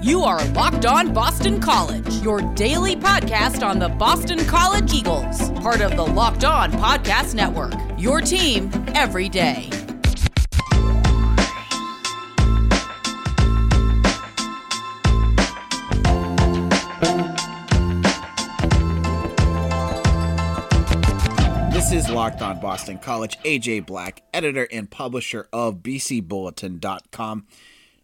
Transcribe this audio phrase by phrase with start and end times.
[0.00, 5.80] You are Locked On Boston College, your daily podcast on the Boston College Eagles, part
[5.80, 7.74] of the Locked On Podcast Network.
[7.98, 9.68] Your team every day.
[21.72, 23.36] This is Locked On Boston College.
[23.40, 27.46] AJ Black, editor and publisher of BCBulletin.com.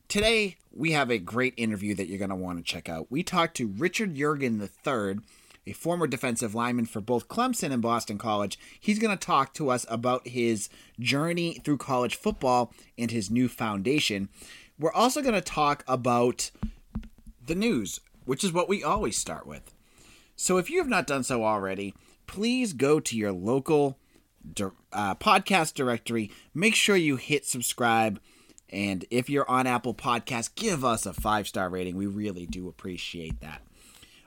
[0.08, 3.10] Today, we have a great interview that you're going to want to check out.
[3.10, 5.22] We talked to Richard Yeargin III,
[5.66, 8.58] a former defensive lineman for both Clemson and Boston College.
[8.80, 10.68] He's going to talk to us about his
[10.98, 14.28] journey through college football and his new foundation.
[14.78, 16.50] We're also going to talk about
[17.44, 19.72] the news, which is what we always start with.
[20.36, 21.94] So if you have not done so already,
[22.26, 23.96] please go to your local
[24.92, 26.32] uh, podcast directory.
[26.52, 28.20] Make sure you hit subscribe.
[28.70, 31.96] And if you're on Apple Podcasts, give us a five star rating.
[31.96, 33.62] We really do appreciate that.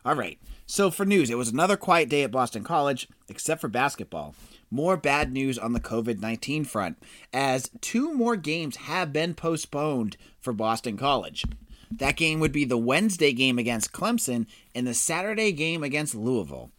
[0.05, 0.39] All right.
[0.65, 4.35] So for news, it was another quiet day at Boston College, except for basketball.
[4.71, 6.97] More bad news on the COVID 19 front,
[7.33, 11.43] as two more games have been postponed for Boston College.
[11.91, 16.71] That game would be the Wednesday game against Clemson and the Saturday game against Louisville.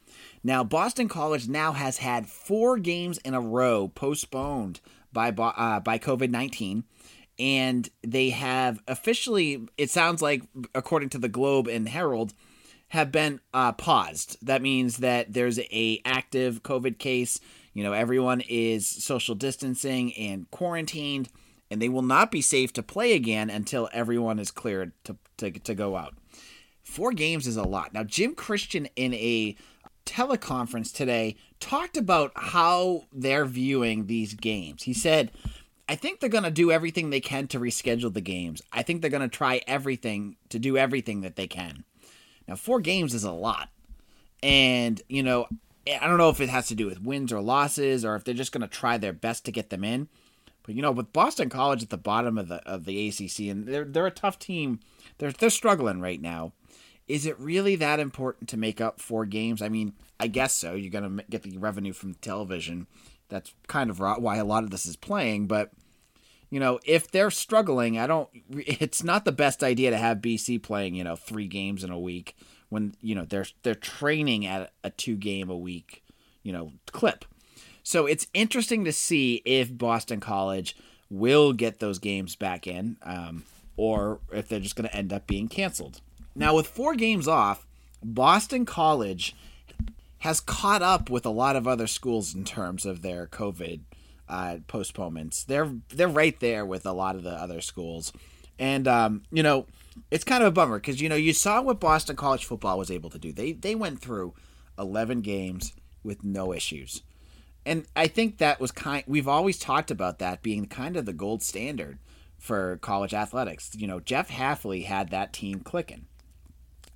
[0.45, 4.81] Now, Boston College now has had four games in a row postponed
[5.13, 6.85] by uh, by COVID nineteen,
[7.39, 9.69] and they have officially.
[9.77, 10.43] It sounds like,
[10.75, 12.35] according to the Globe and Herald,
[12.89, 14.39] have been uh, paused.
[14.43, 17.39] That means that there's a active COVID case.
[17.75, 21.29] You know, everyone is social distancing and quarantined
[21.71, 25.51] and they will not be safe to play again until everyone is cleared to, to,
[25.51, 26.15] to go out.
[26.83, 27.93] Four games is a lot.
[27.93, 29.57] Now, Jim Christian in a
[30.07, 34.85] teleconference today talked about how they're viewing these games.
[34.85, 35.31] He said,
[35.89, 38.63] I think they're going to do everything they can to reschedule the games.
[38.73, 41.85] I think they're going to try everything to do everything that they can.
[42.47, 43.71] Now, four games is a lot.
[44.43, 45.49] And, you know,
[45.87, 48.25] eh, I don't know if it has to do with wins or losses or if
[48.25, 50.09] they're just going to try their best to get them in.
[50.69, 53.67] But you know, with Boston College at the bottom of the of the ACC, and
[53.67, 54.81] they're they're a tough team.
[55.17, 56.53] They're they're struggling right now.
[57.07, 59.63] Is it really that important to make up four games?
[59.63, 60.75] I mean, I guess so.
[60.75, 62.87] You're gonna get the revenue from television.
[63.29, 65.47] That's kind of why a lot of this is playing.
[65.47, 65.71] But
[66.51, 68.29] you know, if they're struggling, I don't.
[68.81, 71.99] It's not the best idea to have BC playing you know three games in a
[71.99, 72.37] week
[72.69, 76.03] when you know they're they're training at a two game a week
[76.43, 77.25] you know clip.
[77.83, 80.77] So it's interesting to see if Boston College
[81.11, 83.45] will get those games back in, um,
[83.77, 86.03] or if they're just going to end up being canceled.
[86.35, 87.67] Now, with four games off,
[88.03, 89.35] Boston College
[90.21, 93.81] has caught up with a lot of other schools in terms of their COVID
[94.29, 95.45] uh, postponements.
[95.45, 98.13] They're they're right there with a lot of the other schools,
[98.59, 99.67] and um, you know
[100.11, 102.91] it's kind of a bummer because you know you saw what Boston College football was
[102.91, 103.33] able to do.
[103.33, 104.35] They they went through
[104.79, 107.03] eleven games with no issues
[107.69, 109.05] and I think that was kind.
[109.07, 111.99] We've always talked about that being kind of the gold standard
[112.39, 113.73] for college athletics.
[113.77, 116.07] You know, Jeff Hafley had that team clicking.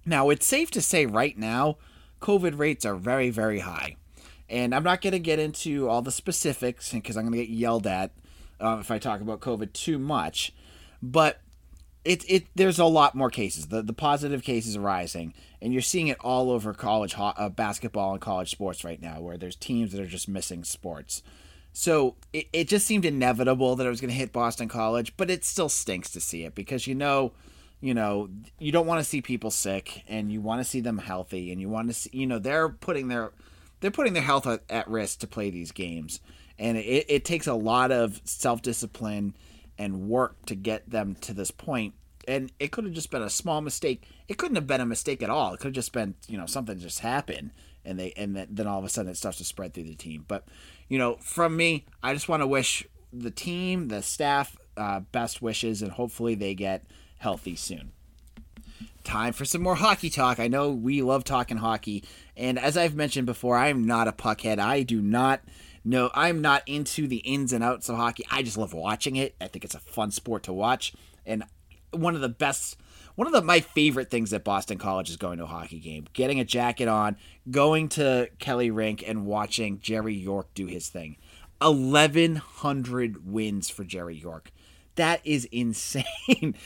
[0.07, 1.77] Now it's safe to say right now,
[2.23, 3.97] COVID rates are very very high,
[4.49, 7.51] and I'm not going to get into all the specifics because I'm going to get
[7.51, 8.13] yelled at
[8.61, 10.53] uh, if I talk about COVID too much.
[11.03, 11.41] But
[12.05, 13.67] it it there's a lot more cases.
[13.67, 17.49] The the positive cases are rising, and you're seeing it all over college ho- uh,
[17.49, 21.23] basketball and college sports right now, where there's teams that are just missing sports.
[21.73, 25.31] So it, it just seemed inevitable that it was going to hit Boston College, but
[25.31, 27.33] it still stinks to see it because you know,
[27.83, 30.99] you know, you don't want to see people sick, and you want to see them
[30.99, 33.33] healthy, and you want to see, you know, they're putting their
[33.81, 36.21] they're putting their health at, risk to play these games,
[36.61, 39.37] and it, it takes a lot of self discipline
[39.77, 41.51] and work to get them to this.
[42.29, 44.07] And it could have just been a small mistake.
[44.29, 45.55] It couldn't have been a mistake at all.
[45.55, 47.51] It could have just been, you know, something just happened,
[47.85, 50.25] and they and then all of a sudden it starts to spread through the team.
[50.29, 50.47] But,
[50.89, 55.43] you know, from me, I just want to wish the team, the staff, uh, best
[55.43, 56.85] wishes, and hopefully they get
[57.23, 57.93] healthy soon.
[59.05, 60.39] Time for some more hockey talk.
[60.39, 62.05] I know we love talking hockey,
[62.37, 64.59] and as I've mentioned before, I am not a puckhead.
[64.59, 65.41] I do not
[65.85, 68.25] no, I'm not into the ins and outs of hockey.
[68.31, 69.35] I just love watching it.
[69.41, 70.93] I think it's a fun sport to watch.
[71.27, 71.43] And
[71.91, 72.77] one of the best
[73.15, 76.07] one of the my favorite things at Boston College is going to a hockey game,
[76.13, 77.17] getting a jacket on,
[77.51, 81.17] going to Kelley Rink and watching Jerry York do his thing.
[81.59, 84.51] 1100 wins for Jerry York.
[84.97, 86.05] That is insane.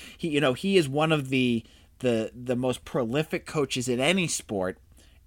[0.19, 1.65] he you know, he is one of the
[2.01, 4.79] the the most prolific coaches in any sport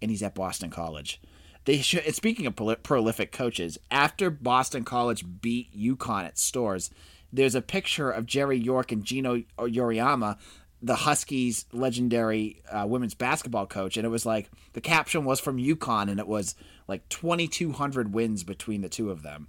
[0.02, 1.22] and he's at Boston College.
[1.66, 2.16] They should.
[2.16, 6.90] Speaking of prolific coaches, after Boston College beat UConn at Storrs,
[7.32, 10.38] there's a picture of Jerry York and Geno Auriemma
[10.82, 15.58] the Huskies' legendary uh, women's basketball coach, and it was like the caption was from
[15.58, 16.56] UConn, and it was
[16.88, 19.48] like 2,200 wins between the two of them.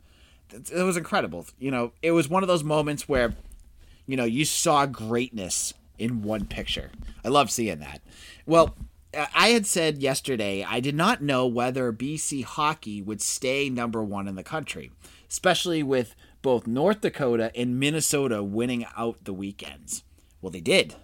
[0.53, 1.47] It was incredible.
[1.59, 3.35] You know, it was one of those moments where,
[4.07, 6.91] you know, you saw greatness in one picture.
[7.25, 8.01] I love seeing that.
[8.47, 8.75] Well,
[9.13, 14.03] uh, I had said yesterday I did not know whether BC hockey would stay number
[14.03, 14.91] one in the country,
[15.29, 20.05] especially with both North Dakota and Minnesota winning out the weekends.
[20.41, 20.95] Well, they did.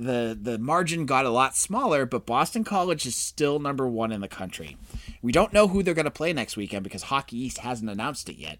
[0.00, 4.22] The the margin got a lot smaller, but Boston College is still number one in
[4.22, 4.78] the country.
[5.20, 8.30] We don't know who they're going to play next weekend because Hockey East hasn't announced
[8.30, 8.58] it yet.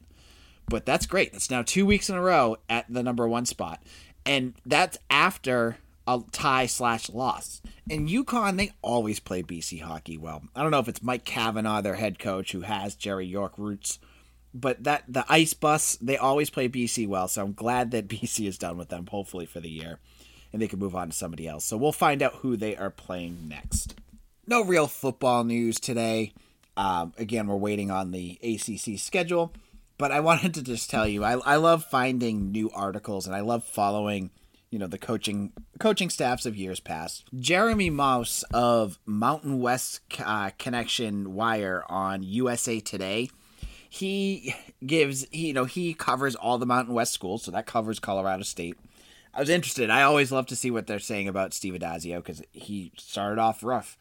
[0.68, 1.32] But that's great.
[1.32, 3.82] It's now two weeks in a row at the number one spot,
[4.26, 7.62] and that's after a tie slash loss.
[7.88, 10.42] In UConn, they always play BC hockey well.
[10.54, 13.98] I don't know if it's Mike Cavanaugh, their head coach, who has Jerry York roots,
[14.52, 17.28] but that the ice bus, they always play BC well.
[17.28, 19.98] So I'm glad that BC is done with them, hopefully for the year,
[20.52, 21.64] and they can move on to somebody else.
[21.64, 23.94] So we'll find out who they are playing next.
[24.46, 26.32] No real football news today.
[26.76, 29.52] Um, again, we're waiting on the ACC schedule,
[29.98, 33.40] but I wanted to just tell you, I, I love finding new articles and I
[33.40, 34.30] love following
[34.70, 37.24] you know the coaching coaching staffs of years past.
[37.38, 43.30] Jeremy Mouse of Mountain West uh, Connection Wire on USA Today.
[43.88, 44.54] He
[44.86, 48.44] gives he, you know he covers all the Mountain West schools, so that covers Colorado
[48.44, 48.78] State.
[49.32, 49.90] I was interested.
[49.90, 53.62] I always love to see what they're saying about Steve Addazio because he started off
[53.62, 53.96] rough.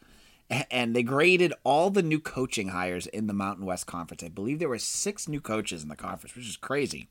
[0.68, 4.24] And they graded all the new coaching hires in the Mountain West Conference.
[4.24, 7.06] I believe there were six new coaches in the conference, which is crazy.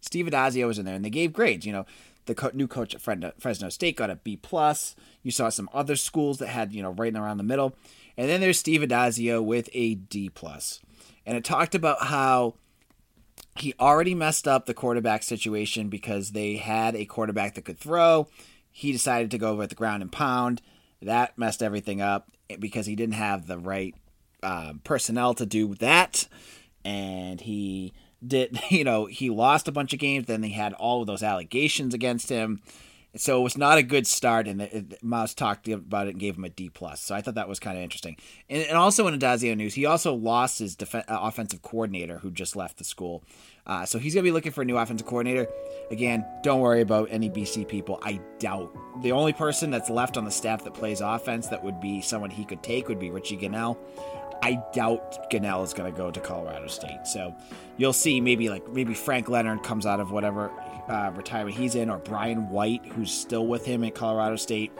[0.00, 1.64] Steve Addazio was in there, and they gave grades.
[1.64, 1.86] You know,
[2.26, 4.96] the co- new coach at Fresno State got a B plus.
[5.22, 7.76] You saw some other schools that had you know right around the middle,
[8.16, 10.80] and then there's Steve Addazio with a D plus,
[11.24, 12.54] and it talked about how
[13.60, 18.28] he already messed up the quarterback situation because they had a quarterback that could throw.
[18.70, 20.62] He decided to go with the ground and pound.
[21.02, 22.28] That messed everything up
[22.58, 23.94] because he didn't have the right
[24.42, 26.28] uh, personnel to do that,
[26.84, 27.92] and he
[28.26, 31.22] did you know he lost a bunch of games then they had all of those
[31.22, 32.60] allegations against him
[33.16, 36.36] so it was not a good start and it, Mouse talked about it and gave
[36.36, 37.00] him a D plus.
[37.00, 38.16] So I thought that was kind of interesting.
[38.48, 42.30] And, and also in Addazio news he also lost his def- uh, offensive coordinator who
[42.30, 43.24] just left the school.
[43.66, 45.48] Uh, so he's gonna be looking for a new offensive coordinator.
[45.90, 48.74] Again don't worry about any BC people I doubt.
[49.02, 52.30] The only person that's left on the staff that plays offense that would be someone
[52.30, 53.76] he could take would be Richie Gunnell
[54.42, 57.06] I doubt Gunnell is going to go to Colorado State.
[57.06, 57.34] So
[57.76, 60.50] you'll see maybe like maybe Frank Leonard comes out of whatever
[60.90, 64.72] uh, retirement he's in, or Brian White, who's still with him at Colorado State.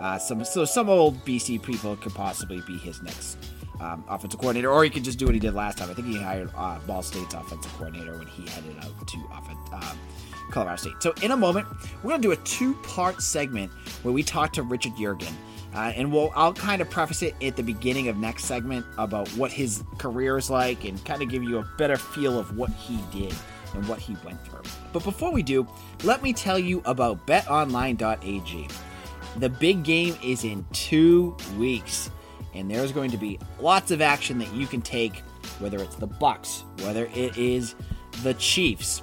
[0.00, 3.36] Uh, some so some old BC people could possibly be his next
[3.80, 5.90] um, offensive coordinator, or he could just do what he did last time.
[5.90, 9.58] I think he hired uh, Ball State's offensive coordinator when he headed out to offense,
[9.72, 9.98] um,
[10.50, 10.94] Colorado State.
[11.00, 11.66] So in a moment,
[12.02, 13.70] we're going to do a two-part segment
[14.02, 15.32] where we talk to Richard Yeargin.
[15.74, 19.28] Uh, and we'll I'll kind of preface it at the beginning of next segment about
[19.30, 22.70] what his career is like and kind of give you a better feel of what
[22.70, 23.34] he did
[23.74, 24.62] and what he went through.
[24.92, 25.66] But before we do,
[26.04, 28.68] let me tell you about betonline.ag.
[29.36, 32.10] The big game is in 2 weeks
[32.54, 35.22] and there's going to be lots of action that you can take
[35.60, 37.74] whether it's the Bucks, whether it is
[38.22, 39.02] the Chiefs,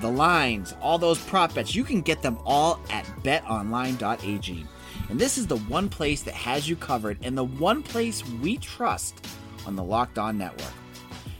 [0.00, 4.66] the lines, all those prop bets, you can get them all at betonline.ag.
[5.08, 8.56] And this is the one place that has you covered and the one place we
[8.58, 9.26] trust
[9.66, 10.72] on the Locked On Network.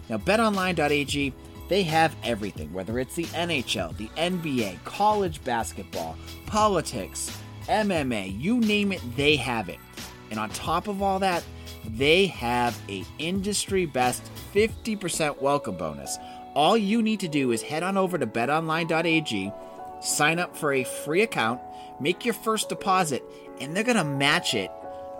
[0.08, 1.32] Now, betonline.ag,
[1.70, 8.90] they have everything, whether it's the NHL, the NBA, college basketball, politics, MMA, you name
[8.90, 9.78] it, they have it.
[10.32, 11.44] And on top of all that,
[11.86, 16.18] they have a industry best 50% welcome bonus.
[16.54, 19.52] All you need to do is head on over to betonline.ag,
[20.02, 21.60] sign up for a free account,
[22.00, 23.22] make your first deposit,
[23.60, 24.72] and they're gonna match it.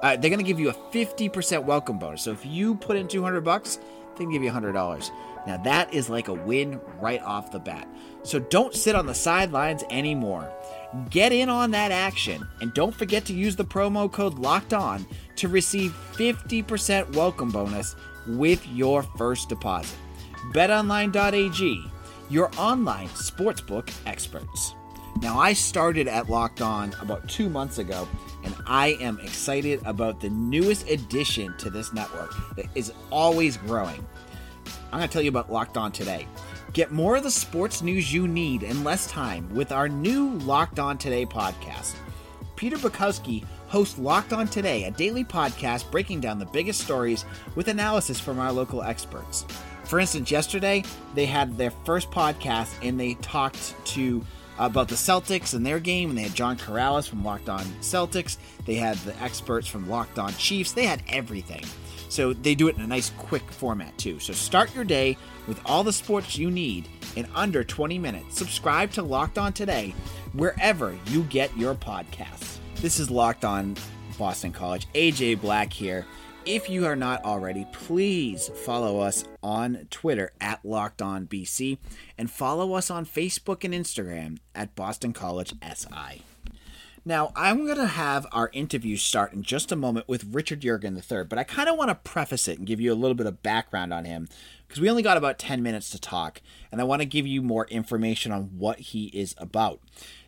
[0.02, 2.23] Uh, they're gonna give you a 50% welcome bonus.
[2.23, 3.78] So if you put in 200 bucks,
[4.21, 5.11] they can give you $100.
[5.47, 7.89] Now that is like a win right off the bat.
[8.23, 10.53] So don't sit on the sidelines anymore.
[11.09, 15.07] Get in on that action and don't forget to use the promo code locked on
[15.37, 17.97] to receive 50% welcome bonus
[18.27, 19.97] with your first deposit.
[20.53, 21.91] BetOnline.ag,
[22.29, 24.75] your online sportsbook experts.
[25.21, 28.09] Now, I started at Locked On about two months ago,
[28.43, 34.07] and I am excited about the newest addition to this network that is always growing.
[34.93, 36.26] I'm going to tell you about Locked On today.
[36.73, 40.79] Get more of the sports news you need in less time with our new Locked
[40.79, 41.97] On Today podcast.
[42.57, 47.25] Peter Bukowski hosts Locked On Today, a daily podcast breaking down the biggest stories
[47.57, 49.45] with analysis from our local experts.
[49.85, 54.25] For instance, yesterday they had their first podcast and they talked to
[54.61, 58.37] about the Celtics and their game, and they had John Karalis from Locked On Celtics.
[58.67, 60.73] They had the experts from Locked On Chiefs.
[60.73, 61.64] They had everything.
[62.11, 64.19] So they do it in a nice, quick format too.
[64.19, 68.37] So start your day with all the sports you need in under 20 minutes.
[68.37, 69.95] Subscribe to Locked On today,
[70.35, 72.59] wherever you get your podcasts.
[72.76, 73.76] This is Locked On
[74.19, 74.87] Boston College.
[74.95, 76.07] AJ Black here.
[76.47, 81.77] If you are not already, please follow us on Twitter at Locked On BC
[82.17, 86.23] and follow us on Facebook and Instagram at Boston College SI.
[87.05, 90.97] Now, I'm going to have our interview start in just a moment with Richard Yeargin
[90.97, 93.27] III, but I kind of want to preface it and give you a little bit
[93.27, 94.29] of background on him
[94.67, 96.41] because we only got about 10 minutes to talk,
[96.73, 99.81] and I want to give you more information on what he is about.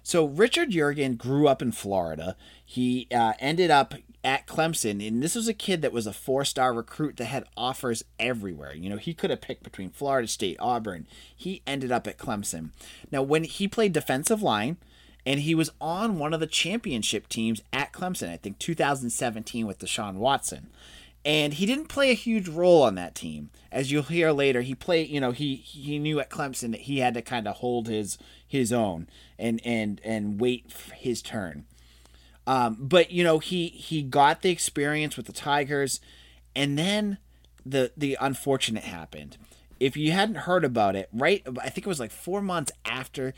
[0.03, 2.37] So, Richard Yeargin grew up in Florida.
[2.65, 6.45] He uh, ended up at Clemson, and this was a kid that was a four
[6.45, 8.75] star recruit that had offers everywhere.
[8.75, 11.07] You know, he could have picked between Florida State, Auburn.
[11.35, 12.71] He ended up at Clemson.
[13.11, 14.77] Now, when he played defensive line,
[15.25, 19.79] and he was on one of the championship teams at Clemson, I think 2017 with
[19.79, 20.69] Deshaun Watson.
[21.25, 23.51] And he didn't play a huge role on that team.
[23.71, 26.99] As you'll hear later, he played, you know, he he knew at Clemson that he
[26.99, 29.07] had to kind of hold his his own
[29.39, 31.65] and and and wait his turn.
[32.47, 36.01] Um, but you know, he he got the experience with the Tigers,
[36.57, 37.19] and then
[37.65, 39.37] the the unfortunate happened.
[39.79, 41.43] If you hadn't heard about it, right?
[41.61, 43.35] I think it was like four months after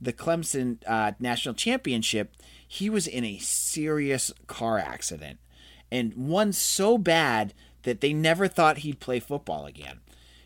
[0.00, 2.36] the Clemson uh, national championship,
[2.66, 5.38] he was in a serious car accident,
[5.90, 10.00] and one so bad that they never thought he'd play football again.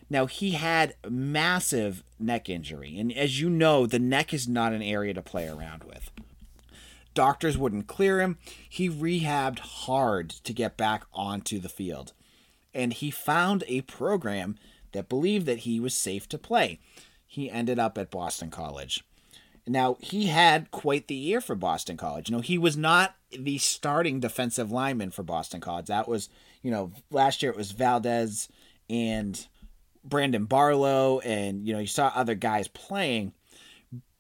[0.09, 4.83] Now he had massive neck injury, and as you know, the neck is not an
[4.83, 6.11] area to play around with.
[7.15, 8.39] Doctors wouldn't clear him.
[8.69, 12.13] He rehabbed hard to get back onto the field.
[12.75, 14.57] And he found a program
[14.93, 16.79] that believed that he was safe to play.
[17.27, 19.05] He ended up at Boston College.
[19.67, 22.29] Now, he had quite the year for Boston College.
[22.29, 25.87] You know, he was not the starting defensive lineman for Boston College.
[25.87, 26.29] That was,
[26.63, 28.49] you know, last year it was Valdez
[28.91, 29.47] and
[30.05, 33.33] Brandon Barlow, and, you know, you saw other guys playing.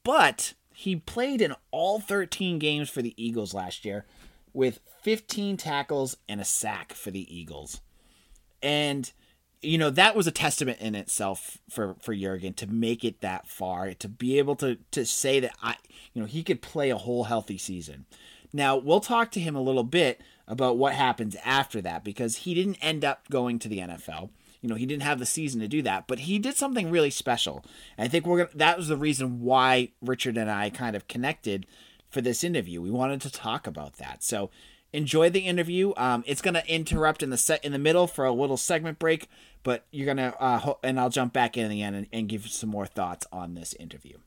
[0.04, 4.04] But he played in all 13 games for the Eagles last year
[4.52, 7.80] with 15 tackles and a sack for the Eagles.
[8.60, 9.10] And
[9.60, 13.46] you know that was a testament in itself for for Yeargin to make it that
[13.46, 15.76] far to be able to to say that I
[16.12, 18.06] you know he could play a whole healthy season.
[18.52, 22.54] Now, we'll talk to him a little bit about what happens after that because he
[22.54, 24.30] didn't end up going to the NFL
[24.62, 27.10] you know he didn't have the season to do that but he did something really
[27.10, 27.64] special.
[27.98, 31.08] And i think we're gonna that was the reason why richard and i kind of
[31.08, 31.66] connected
[32.08, 32.80] for this interview.
[32.82, 34.22] We wanted to talk about that.
[34.22, 34.50] So
[34.92, 35.94] enjoy the interview.
[35.96, 39.28] Um, it's gonna interrupt in the set in the middle for a little segment break
[39.62, 42.48] but you're gonna uh, ho- and i'll jump back in the end and, and give
[42.48, 44.18] some more thoughts on this interview.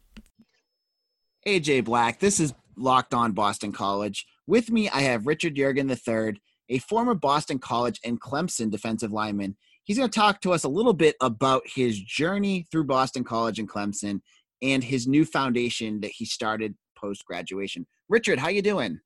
[1.47, 4.25] Aj black this is locked on boston college.
[4.47, 9.55] With me i have richard yeargin iii a former boston college and clemson defensive lineman
[9.85, 13.59] He's going to talk to us a little bit about his journey through Boston College
[13.59, 14.21] and Clemson
[14.61, 17.85] and his new foundation that he started post graduation.
[18.09, 18.99] Richard, how you doing?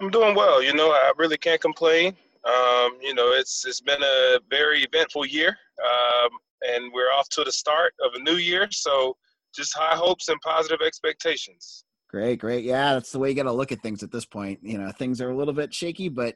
[0.00, 0.60] I'm doing well.
[0.60, 2.16] You know, I really can't complain.
[2.44, 6.30] Um, you know, it's it's been a very eventful year, um,
[6.68, 8.66] and we're off to the start of a new year.
[8.72, 9.16] So,
[9.54, 11.84] just high hopes and positive expectations.
[12.10, 12.64] Great, great.
[12.64, 14.58] Yeah, that's the way you got to look at things at this point.
[14.62, 16.34] You know, things are a little bit shaky, but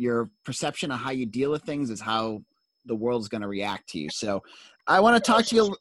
[0.00, 2.42] your perception of how you deal with things is how
[2.86, 4.08] the world's going to react to you.
[4.10, 4.42] So
[4.86, 5.76] I want to talk to you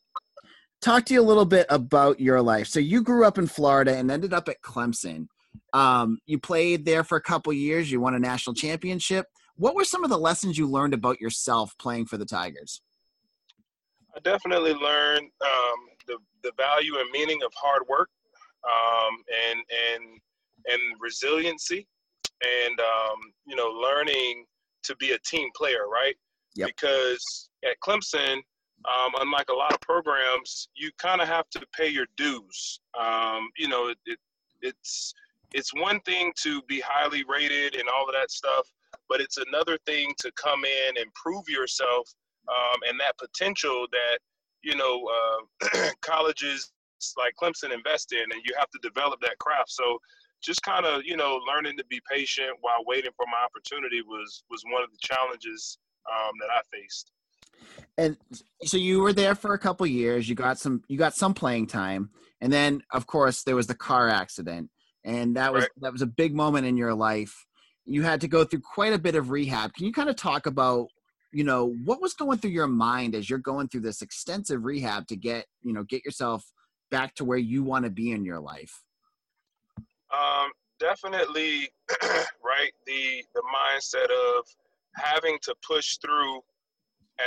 [0.81, 2.67] talk to you a little bit about your life.
[2.67, 5.27] So you grew up in Florida and ended up at Clemson.
[5.73, 7.91] Um, you played there for a couple years.
[7.91, 9.25] You won a national championship.
[9.55, 12.81] What were some of the lessons you learned about yourself playing for the Tigers?
[14.15, 18.09] I definitely learned um, the the value and meaning of hard work
[18.65, 19.59] um, and
[19.93, 20.19] and
[20.65, 21.87] and resiliency
[22.41, 24.45] and um, you know learning
[24.83, 26.15] to be a team player, right?
[26.55, 26.67] Yep.
[26.67, 28.35] Because at Clemson,
[28.85, 32.79] um, unlike a lot of programs, you kind of have to pay your dues.
[32.99, 34.19] Um, you know, it, it,
[34.61, 35.13] it's
[35.53, 38.67] it's one thing to be highly rated and all of that stuff,
[39.07, 42.07] but it's another thing to come in and prove yourself
[42.49, 44.19] um, and that potential that
[44.63, 46.71] you know uh, colleges
[47.17, 49.71] like Clemson invest in, and you have to develop that craft.
[49.71, 49.99] So
[50.41, 54.43] just kind of you know learning to be patient while waiting for my opportunity was
[54.49, 55.77] was one of the challenges
[56.09, 57.11] um, that I faced.
[57.97, 58.17] And
[58.63, 60.29] so you were there for a couple years.
[60.29, 62.09] You got some you got some playing time,
[62.41, 64.69] and then of course there was the car accident,
[65.03, 65.71] and that was right.
[65.81, 67.45] that was a big moment in your life.
[67.85, 69.73] You had to go through quite a bit of rehab.
[69.73, 70.87] Can you kind of talk about
[71.31, 75.07] you know, what was going through your mind as you're going through this extensive rehab
[75.07, 76.43] to get, you know, get yourself
[76.89, 78.81] back to where you want to be in your life?
[80.11, 81.69] Um, definitely,
[82.43, 82.71] right.
[82.85, 84.45] The the mindset of
[84.95, 86.41] having to push through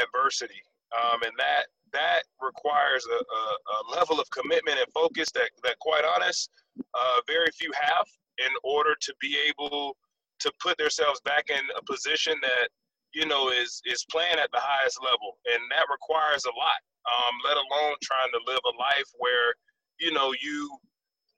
[0.02, 0.62] adversity,
[0.96, 3.42] um, and that that requires a, a,
[3.76, 6.48] a, level of commitment and focus that, that quite honest,
[6.78, 8.06] uh, very few have
[8.38, 9.94] in order to be able
[10.40, 12.68] to put themselves back in a position that
[13.14, 16.80] you know is is playing at the highest level, and that requires a lot.
[17.02, 19.54] Um, let alone trying to live a life where
[20.00, 20.70] you know you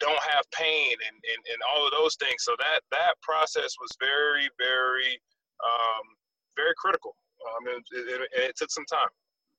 [0.00, 2.42] don't have pain and, and, and all of those things.
[2.44, 5.20] So that that process was very very
[5.62, 6.04] um,
[6.56, 7.16] very critical.
[7.44, 9.08] Um, and it, it, it took some time.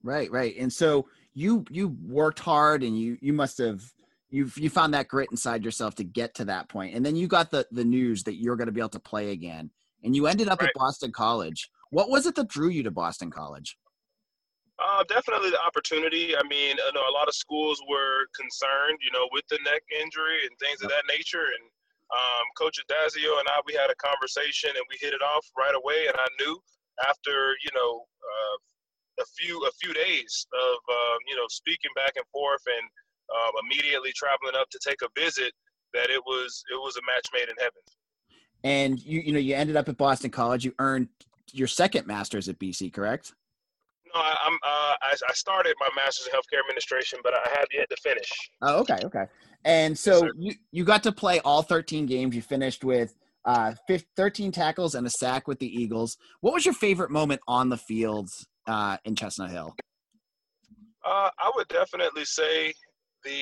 [0.03, 0.55] Right, right.
[0.57, 3.81] And so you you worked hard and you you must have
[4.29, 6.95] you you found that grit inside yourself to get to that point.
[6.95, 9.31] And then you got the the news that you're going to be able to play
[9.31, 9.69] again.
[10.03, 10.69] And you ended up right.
[10.69, 11.69] at Boston College.
[11.89, 13.77] What was it that drew you to Boston College?
[14.75, 16.35] Uh, definitely the opportunity.
[16.35, 19.81] I mean, I know a lot of schools were concerned, you know, with the neck
[19.87, 21.47] injury and things of that nature.
[21.47, 21.63] And
[22.11, 25.73] um, Coach Addazio and I, we had a conversation and we hit it off right
[25.73, 26.11] away.
[26.11, 26.59] And I knew
[27.07, 28.57] after, you know, uh,
[29.19, 32.85] a few a few days of um, you know speaking back and forth and
[33.33, 35.53] um, immediately traveling up to take a visit
[35.93, 37.81] that it was it was a match made in heaven.
[38.63, 40.65] And you you know you ended up at Boston College.
[40.65, 41.07] You earned
[41.51, 43.33] your second master's at BC, correct?
[44.19, 47.89] I, am uh, I, I, started my master's in healthcare administration, but I have yet
[47.89, 48.29] to finish.
[48.61, 49.25] Oh, okay, okay.
[49.63, 52.35] And so yes, you you got to play all 13 games.
[52.35, 53.73] You finished with uh,
[54.15, 56.17] 13 tackles and a sack with the Eagles.
[56.41, 58.29] What was your favorite moment on the field
[58.67, 59.75] uh, in Chestnut Hill?
[61.05, 62.73] Uh, I would definitely say
[63.23, 63.39] the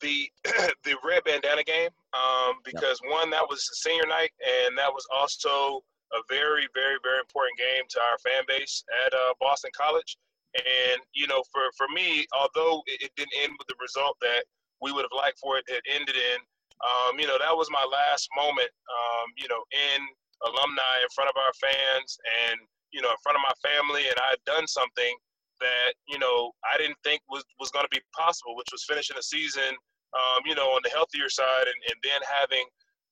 [0.00, 0.30] the
[0.84, 3.12] the red bandana game um, because yep.
[3.12, 4.30] one that was senior night
[4.66, 5.80] and that was also
[6.14, 10.16] a very very very important game to our fan base at uh, Boston College.
[10.56, 14.48] And you know, for for me, although it, it, didn't end with the result that
[14.80, 16.38] we would have liked for it to ended in,
[16.80, 18.70] um, you know, that was my last moment.
[18.88, 20.00] Um, you know, in
[20.46, 22.16] alumni in front of our fans
[22.48, 22.60] and
[22.92, 25.14] you know, in front of my family, and I had done something
[25.60, 29.18] that you know I didn't think was was going to be possible, which was finishing
[29.18, 29.76] a season,
[30.14, 32.64] um, you know, on the healthier side, and, and then having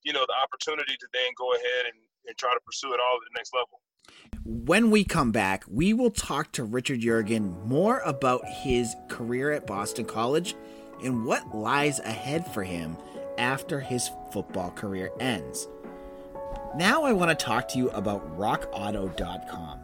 [0.03, 3.17] you know the opportunity to then go ahead and, and try to pursue it all
[3.17, 3.79] at the next level.
[4.43, 9.67] When we come back, we will talk to Richard Yeargin more about his career at
[9.67, 10.55] Boston College
[11.03, 12.97] and what lies ahead for him
[13.37, 15.67] after his football career ends.
[16.75, 19.79] Now I want to talk to you about rockauto.com.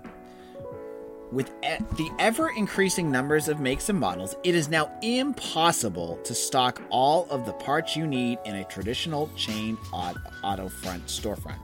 [1.31, 6.79] With the ever increasing numbers of makes and models, it is now impossible to stock
[6.91, 11.57] all of the parts you need in a traditional chain auto front storefront.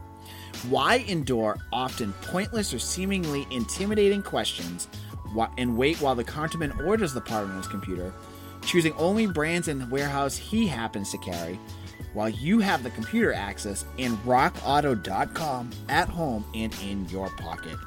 [0.68, 4.90] Why endure often pointless or seemingly intimidating questions
[5.58, 8.14] and wait while the counterman orders the part on his computer,
[8.66, 11.60] choosing only brands in the warehouse he happens to carry,
[12.14, 17.78] while you have the computer access in rockauto.com at home and in your pocket.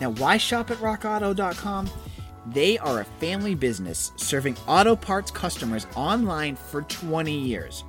[0.00, 1.90] Now, why shop at rockauto.com?
[2.46, 7.84] They are a family business serving auto parts customers online for 20 years.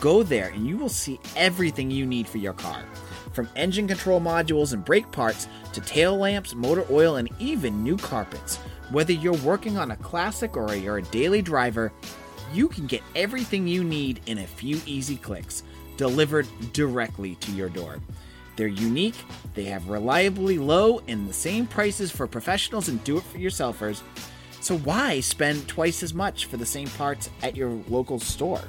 [0.00, 2.84] Go there and you will see everything you need for your car.
[3.32, 7.98] From engine control modules and brake parts to tail lamps, motor oil, and even new
[7.98, 8.56] carpets.
[8.90, 11.92] Whether you're working on a classic or you're a daily driver,
[12.52, 15.62] you can get everything you need in a few easy clicks,
[15.98, 18.00] delivered directly to your door.
[18.58, 19.14] They're unique,
[19.54, 24.02] they have reliably low and the same prices for professionals and do it for yourselfers.
[24.60, 28.64] So why spend twice as much for the same parts at your local store?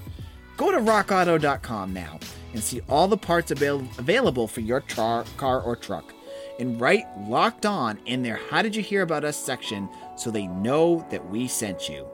[0.58, 2.20] Go to rockauto.com now
[2.54, 6.14] and see all the parts avail- available for your car or truck.
[6.60, 10.46] And write locked on in their How Did You Hear About Us section so they
[10.46, 12.08] know that we sent you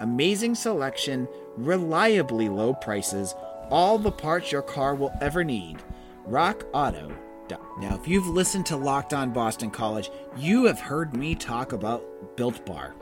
[0.00, 3.34] amazing selection, reliably low prices,
[3.70, 5.78] all the parts your car will ever need.
[6.26, 7.14] Rock Auto.
[7.78, 12.36] Now, if you've listened to Locked On Boston College, you have heard me talk about
[12.36, 12.94] Built Bar.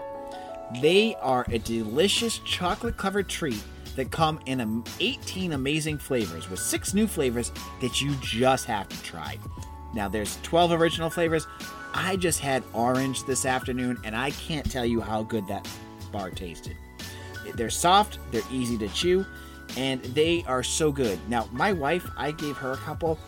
[0.80, 3.62] They are a delicious chocolate covered treat
[3.94, 9.02] that come in 18 amazing flavors with six new flavors that you just have to
[9.02, 9.38] try.
[9.94, 11.46] Now, there's 12 original flavors.
[11.94, 15.68] I just had orange this afternoon, and I can't tell you how good that
[16.10, 16.76] bar tasted.
[17.54, 19.26] They're soft, they're easy to chew,
[19.76, 21.18] and they are so good.
[21.28, 23.18] Now, my wife, I gave her a couple.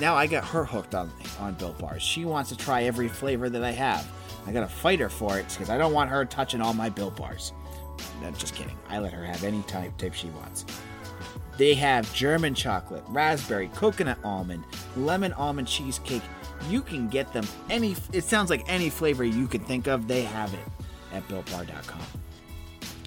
[0.00, 2.02] Now I got her hooked on on Built Bars.
[2.02, 4.10] She wants to try every flavor that I have.
[4.46, 6.88] I got to fight her for it because I don't want her touching all my
[6.88, 7.52] Built Bars.
[8.22, 8.76] No, just kidding.
[8.88, 10.64] I let her have any type type she wants.
[11.56, 14.64] They have German chocolate, raspberry, coconut almond,
[14.96, 16.22] lemon almond cheesecake.
[16.68, 17.96] You can get them any.
[18.12, 20.06] It sounds like any flavor you can think of.
[20.06, 20.60] They have it
[21.12, 22.00] at BuiltBar.com.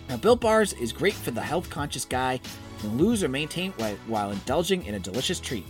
[0.10, 2.41] Now, Built Bars is great for the health-conscious guy
[2.88, 3.72] lose or maintain
[4.08, 5.65] while indulging in a delicious treat.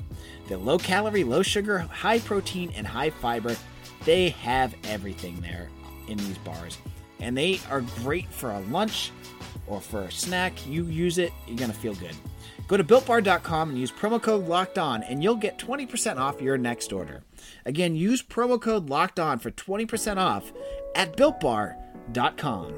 [0.48, 3.56] They're low calorie, low sugar, high protein, and high fiber.
[4.06, 5.70] They have everything there
[6.08, 6.78] in these bars,
[7.20, 9.12] and they are great for a lunch
[9.68, 10.66] or for a snack.
[10.68, 12.16] You use it, you're gonna feel good.
[12.68, 16.58] Go to builtbar.com and use promo code locked on, and you'll get 20% off your
[16.58, 17.22] next order.
[17.66, 20.52] Again, use promo code locked on for 20% off
[20.96, 22.74] at builtbar.com.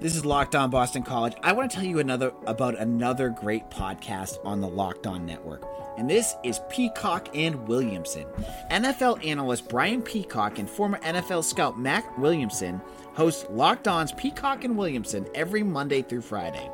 [0.00, 1.34] This is Locked On Boston College.
[1.42, 5.64] I want to tell you another about another great podcast on the Locked On Network.
[5.96, 8.26] And this is Peacock and Williamson.
[8.70, 12.80] NFL analyst Brian Peacock and former NFL scout Matt Williamson
[13.14, 16.70] host Locked On's Peacock and Williamson every Monday through Friday.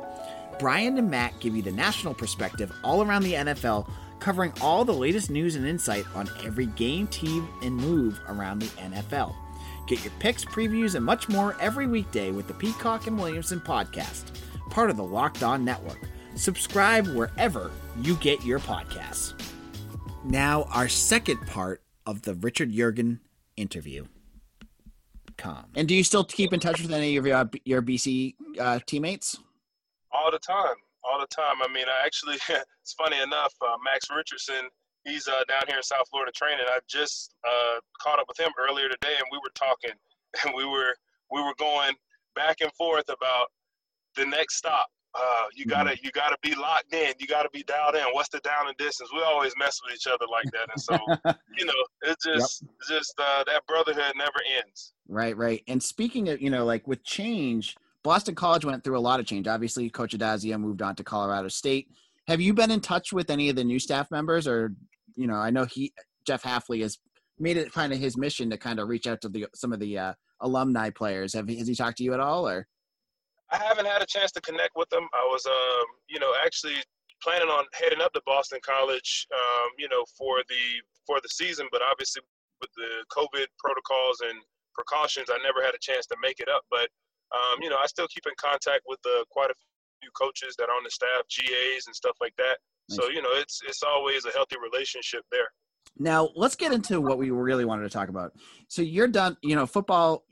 [0.59, 4.93] Brian and Matt give you the national perspective all around the NFL, covering all the
[4.93, 9.33] latest news and insight on every game, team, and move around the NFL.
[9.91, 14.23] Get your picks, previews, and much more every weekday with the Peacock and Williamson podcast,
[14.69, 15.99] part of the Locked On Network.
[16.33, 19.33] Subscribe wherever you get your podcasts.
[20.23, 23.19] Now, our second part of the Richard Yeargin
[23.57, 24.05] interview.
[25.37, 25.65] Com.
[25.75, 29.39] And do you still keep in touch with any of your, your BC uh, teammates?
[30.13, 30.75] All the time.
[31.03, 31.55] All the time.
[31.61, 32.37] I mean, I actually,
[32.81, 34.69] it's funny enough, uh, Max Richardson
[35.05, 36.65] he's uh, down here in South Florida training.
[36.67, 39.91] I just uh, caught up with him earlier today, and we were talking,
[40.45, 40.95] and we were
[41.31, 41.93] we were going
[42.35, 43.47] back and forth about
[44.15, 44.87] the next stop.
[45.13, 45.71] Uh, you mm-hmm.
[45.71, 47.13] gotta you gotta be locked in.
[47.19, 48.03] You gotta be dialed in.
[48.13, 49.09] What's the down and distance?
[49.13, 50.97] We always mess with each other like that, and so
[51.57, 52.71] you know it's just yep.
[52.87, 54.93] just uh, that brotherhood never ends.
[55.09, 55.63] Right, right.
[55.67, 59.25] And speaking of you know like with change, Boston College went through a lot of
[59.25, 59.47] change.
[59.47, 61.89] Obviously, Coach Addazio moved on to Colorado State.
[62.27, 64.73] Have you been in touch with any of the new staff members, or
[65.21, 65.93] you know, I know he
[66.25, 66.97] Jeff Hafley has
[67.39, 69.79] made it kind of his mission to kind of reach out to the some of
[69.79, 71.33] the uh, alumni players.
[71.33, 72.67] Have has he talked to you at all, or?
[73.51, 75.07] I haven't had a chance to connect with them.
[75.13, 76.79] I was, um, you know, actually
[77.21, 80.63] planning on heading up to Boston College, um, you know, for the
[81.05, 82.21] for the season, but obviously
[82.61, 84.39] with the COVID protocols and
[84.73, 86.63] precautions, I never had a chance to make it up.
[86.69, 86.87] But
[87.35, 89.55] um, you know, I still keep in contact with uh, quite a
[90.01, 92.57] few coaches that are on the staff, GAs and stuff like that.
[92.89, 95.47] So you know, it's it's always a healthy relationship there.
[95.97, 98.33] Now let's get into what we really wanted to talk about.
[98.67, 99.37] So you're done.
[99.41, 100.25] You know, football.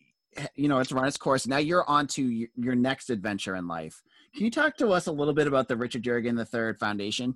[0.56, 1.48] You know, it's run its course.
[1.48, 4.02] Now you're on to your next adventure in life.
[4.36, 7.36] Can you talk to us a little bit about the Richard Yeargin III Foundation?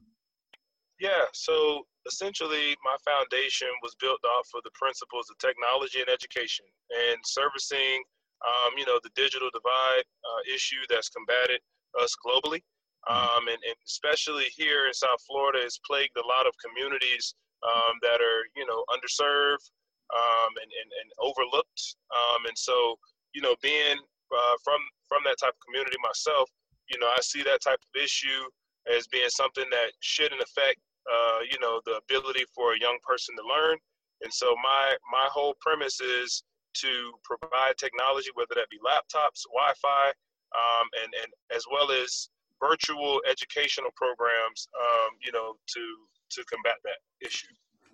[1.00, 1.26] Yeah.
[1.34, 6.66] So essentially, my foundation was built off of the principles of technology and education
[7.10, 8.04] and servicing,
[8.46, 11.62] um, you know, the digital divide uh, issue that's combated
[12.02, 12.62] us globally.
[13.10, 13.14] Mm-hmm.
[13.14, 17.36] Um, and, and, especially here in South Florida, it's plagued a lot of communities
[17.68, 19.68] um, that are, you know, underserved
[20.16, 21.96] um, and, and, and, overlooked.
[22.16, 22.96] Um, and so,
[23.34, 24.00] you know, being
[24.32, 26.50] uh, from from that type of community myself,
[26.88, 28.48] you know, I see that type of issue
[28.88, 33.36] as being something that shouldn't affect, uh, you know, the ability for a young person
[33.36, 33.78] to learn.
[34.24, 36.44] And so my my whole premise is
[36.82, 40.12] to provide technology, whether that be laptops, Wi-Fi,
[40.56, 42.30] um, and and as well as
[42.62, 45.82] virtual educational programs, um, you know, to
[46.32, 47.48] to combat that issue.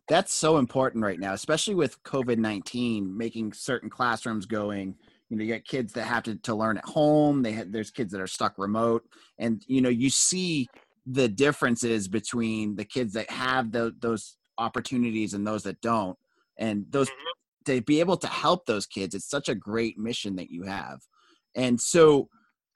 [0.08, 4.96] That's so important right now, especially with COVID nineteen, making certain classrooms going.
[5.30, 7.44] You know, you get kids that have to, to learn at home.
[7.44, 9.04] They have, there's kids that are stuck remote,
[9.38, 10.68] and you know, you see
[11.06, 16.18] the differences between the kids that have the, those opportunities and those that don't.
[16.58, 17.74] And those mm-hmm.
[17.74, 21.00] to be able to help those kids, it's such a great mission that you have.
[21.56, 22.30] And so,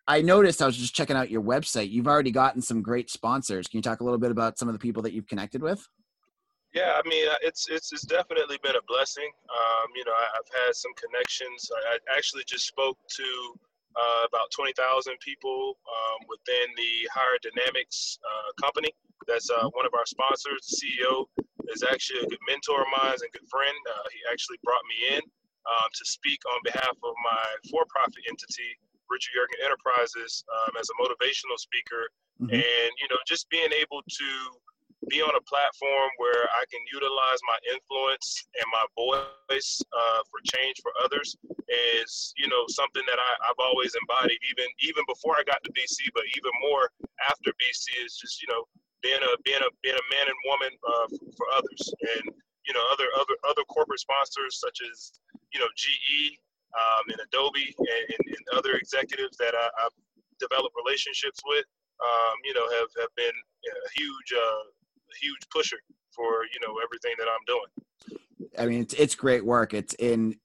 [0.08, 1.90] I noticed I was just checking out your website.
[1.90, 3.68] You've already gotten some great sponsors.
[3.68, 5.88] Can you talk a little bit about some of the people that you've connected with?
[6.74, 9.30] Yeah, I mean, uh, it's it's it's definitely been a blessing.
[9.46, 11.70] Um, you know, I've had some connections.
[11.94, 13.30] I actually just spoke to
[13.96, 18.90] uh, about twenty thousand people um, within the Hire Dynamics uh, company.
[19.28, 20.66] That's uh, one of our sponsors.
[20.68, 21.30] The CEO
[21.70, 23.78] is actually a good mentor of mine and good friend.
[23.88, 25.22] Uh, he actually brought me in
[25.70, 28.76] um, to speak on behalf of my for-profit entity
[29.14, 32.10] Richard Yeargin Enterprises um, as a motivational speaker,
[32.42, 32.58] mm-hmm.
[32.58, 34.30] and you know, just being able to
[35.10, 40.40] be on a platform where I can utilize my influence and my voice uh, for
[40.48, 41.36] change for others
[42.00, 45.72] is, you know, something that I, have always embodied, even even before I got to
[45.72, 46.92] BC, but even more
[47.30, 48.64] after BC is just, you know,
[49.02, 51.84] being a being a being a man and woman uh, for, for others,
[52.18, 52.32] and
[52.68, 55.20] you know, other other other corporate sponsors such as,
[55.52, 56.40] you know, GE
[56.74, 59.94] um, and Adobe and, and, and, other executives that I, have
[60.40, 61.66] developed relationships with,
[62.02, 64.64] um, you know, have, have been a huge, uh,
[65.22, 65.78] huge pusher
[66.12, 68.20] for, you know, everything that I'm doing.
[68.58, 69.74] I mean, it's it's great work.
[69.74, 70.36] It's in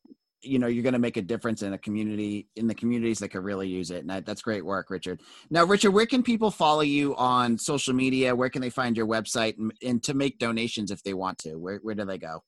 [0.43, 3.31] you know you're going to make a difference in a community in the communities that
[3.31, 3.99] could really use it.
[3.99, 5.21] And that, that's great work richard.
[5.51, 8.35] Now richard where can people follow you on social media?
[8.35, 11.57] Where can they find your website and, and to make donations if they want to?
[11.57, 12.45] Where, where do they go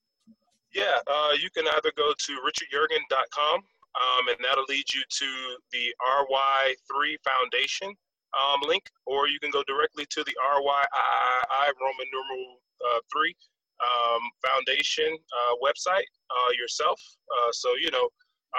[0.75, 5.31] yeah uh, you can either go to richardyeargin.com um, and that'll lead you to
[5.73, 5.95] the
[6.31, 7.95] ry3 foundation
[8.39, 10.85] um, link or you can go directly to the ryi
[11.81, 13.35] roman numeral uh, 3
[13.81, 17.01] um, foundation uh, website uh, yourself.
[17.31, 18.09] Uh, so you know,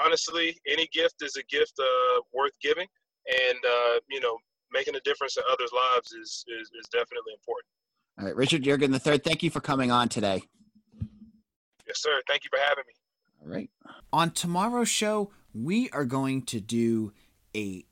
[0.03, 2.87] honestly, any gift is a gift uh, worth giving,
[3.27, 3.57] and
[4.09, 4.37] you know,
[4.71, 7.67] making a difference in others' lives is, is is definitely important.
[8.19, 9.23] All right, Richard the third.
[9.23, 10.43] Thank you for coming on today.
[11.91, 12.21] Yes, sir.
[12.25, 12.93] Thank you for having me.
[13.41, 13.69] All right.
[14.13, 17.11] On tomorrow's show, we are going to do
[17.53, 17.83] a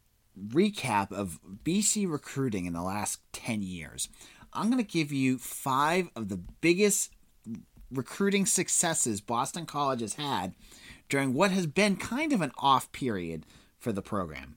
[0.48, 4.08] recap of BC recruiting in the last 10 years.
[4.54, 7.12] I'm going to give you five of the biggest
[7.92, 10.54] recruiting successes Boston College has had
[11.10, 13.46] during what has been kind of an off period
[13.80, 14.56] for the program.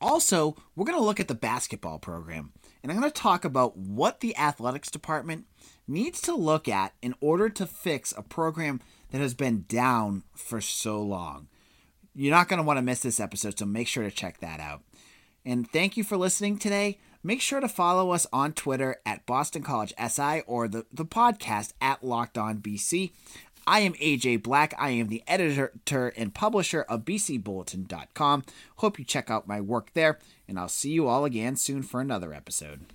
[0.00, 3.76] Also, we're going to look at the basketball program, and I'm going to talk about
[3.76, 5.46] what the athletics department
[5.86, 10.60] needs to look at in order to fix a program that has been down for
[10.60, 11.48] so long.
[12.14, 14.60] You're not going to want to miss this episode, so make sure to check that
[14.60, 14.82] out.
[15.44, 16.98] And thank you for listening today.
[17.22, 21.72] Make sure to follow us on Twitter at Boston College SI or the, the podcast
[21.80, 23.12] at Locked On BC.
[23.66, 24.74] I am AJ Black.
[24.78, 25.72] I am the editor
[26.16, 28.44] and publisher of BCBulletin.com.
[28.76, 32.00] Hope you check out my work there, and I'll see you all again soon for
[32.00, 32.86] another episode.